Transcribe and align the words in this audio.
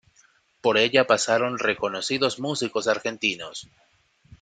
Por 0.61 0.79
ella 0.79 1.05
pasaron 1.05 1.59
reconocidos 1.59 2.39
músicos 2.39 2.87
argentinos. 2.87 3.69